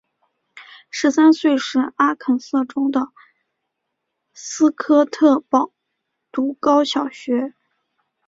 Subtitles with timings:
[0.89, 3.09] 十三岁时阿肯色州的
[4.33, 5.73] 斯科特堡
[6.31, 7.53] 读高小学。